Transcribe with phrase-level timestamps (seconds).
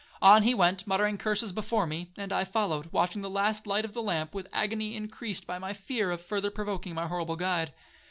[0.19, 3.93] On he went, muttering curses before me; and I followed, watching the last light of
[3.93, 7.71] the lamp with agony increased by my fear of further provoking my horrible guide.